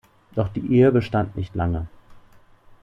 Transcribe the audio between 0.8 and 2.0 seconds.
bestand nicht lange.